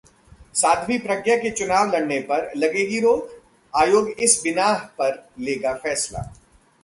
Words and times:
साध्वी 0.55 0.97
प्रज्ञा 0.97 1.35
के 1.37 1.49
चुनाव 1.49 1.91
लड़ने 1.91 2.19
पर 2.21 2.51
लगेगी 2.57 2.99
रोक? 2.99 3.29
आयोग 3.73 4.09
इस 4.09 4.41
बिनाह 4.43 4.73
पर 4.73 5.29
लेगा 5.39 5.73
फैसला 5.73 6.31